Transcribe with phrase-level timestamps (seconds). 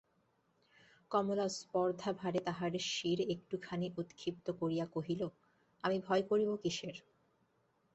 [1.11, 5.21] কমলা স্পর্ধাভরে তাহার শির একটুখানি উৎক্ষিপ্ত করিয়া কহিল,
[5.83, 6.95] আমি ভয় করিব কিসের?